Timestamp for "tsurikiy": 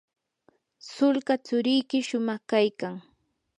1.45-2.03